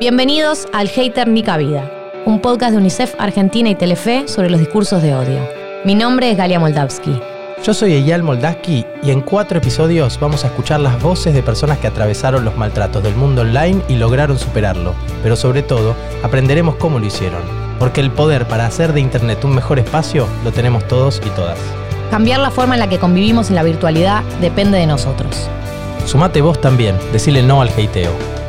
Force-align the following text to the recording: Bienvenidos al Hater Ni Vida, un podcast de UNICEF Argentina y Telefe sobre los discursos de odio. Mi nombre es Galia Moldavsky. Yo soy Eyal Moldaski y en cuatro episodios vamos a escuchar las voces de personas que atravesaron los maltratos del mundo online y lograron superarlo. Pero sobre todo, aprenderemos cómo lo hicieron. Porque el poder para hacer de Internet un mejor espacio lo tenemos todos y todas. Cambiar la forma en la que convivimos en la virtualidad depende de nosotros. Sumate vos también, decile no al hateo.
Bienvenidos 0.00 0.66
al 0.72 0.88
Hater 0.88 1.28
Ni 1.28 1.42
Vida, 1.42 1.90
un 2.24 2.40
podcast 2.40 2.72
de 2.72 2.78
UNICEF 2.78 3.14
Argentina 3.18 3.68
y 3.68 3.74
Telefe 3.74 4.26
sobre 4.26 4.50
los 4.50 4.58
discursos 4.58 5.02
de 5.02 5.14
odio. 5.14 5.46
Mi 5.84 5.94
nombre 5.94 6.30
es 6.30 6.36
Galia 6.36 6.58
Moldavsky. 6.58 7.20
Yo 7.62 7.74
soy 7.74 7.92
Eyal 7.92 8.22
Moldaski 8.22 8.84
y 9.02 9.10
en 9.10 9.20
cuatro 9.20 9.58
episodios 9.58 10.18
vamos 10.18 10.44
a 10.44 10.48
escuchar 10.48 10.80
las 10.80 11.00
voces 11.00 11.34
de 11.34 11.42
personas 11.42 11.78
que 11.78 11.86
atravesaron 11.86 12.44
los 12.44 12.56
maltratos 12.56 13.02
del 13.02 13.14
mundo 13.14 13.42
online 13.42 13.82
y 13.88 13.96
lograron 13.96 14.38
superarlo. 14.38 14.94
Pero 15.22 15.36
sobre 15.36 15.62
todo, 15.62 15.94
aprenderemos 16.24 16.76
cómo 16.76 16.98
lo 16.98 17.06
hicieron. 17.06 17.42
Porque 17.78 18.00
el 18.00 18.10
poder 18.10 18.48
para 18.48 18.66
hacer 18.66 18.92
de 18.92 19.00
Internet 19.00 19.44
un 19.44 19.54
mejor 19.54 19.78
espacio 19.78 20.26
lo 20.42 20.52
tenemos 20.52 20.88
todos 20.88 21.20
y 21.24 21.30
todas. 21.30 21.58
Cambiar 22.10 22.40
la 22.40 22.50
forma 22.50 22.74
en 22.74 22.80
la 22.80 22.88
que 22.88 22.98
convivimos 22.98 23.50
en 23.50 23.56
la 23.56 23.62
virtualidad 23.62 24.22
depende 24.40 24.78
de 24.78 24.86
nosotros. 24.86 25.48
Sumate 26.06 26.40
vos 26.40 26.60
también, 26.60 26.96
decile 27.12 27.42
no 27.42 27.62
al 27.62 27.68
hateo. 27.68 28.41